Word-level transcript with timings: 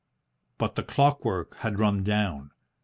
But 0.57 0.73
the 0.73 0.81
clockwork 0.81 1.57
had 1.57 1.77
run 1.77 2.01
down. 2.01 2.49